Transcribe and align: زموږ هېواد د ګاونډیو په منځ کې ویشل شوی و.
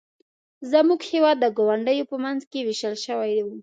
زموږ 0.71 1.01
هېواد 1.11 1.37
د 1.39 1.45
ګاونډیو 1.57 2.09
په 2.11 2.17
منځ 2.23 2.41
کې 2.51 2.59
ویشل 2.67 2.95
شوی 3.05 3.33
و. 3.45 3.47